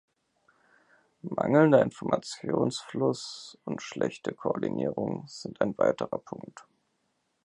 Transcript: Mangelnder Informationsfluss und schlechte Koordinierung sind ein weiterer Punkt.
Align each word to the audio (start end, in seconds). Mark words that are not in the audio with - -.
Mangelnder 1.21 1.83
Informationsfluss 1.83 3.59
und 3.65 3.83
schlechte 3.83 4.33
Koordinierung 4.33 5.27
sind 5.27 5.61
ein 5.61 5.77
weiterer 5.77 6.17
Punkt. 6.17 6.65